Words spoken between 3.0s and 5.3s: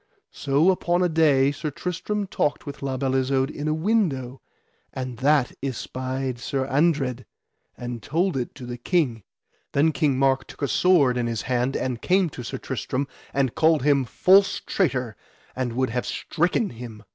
Isoud in a window, and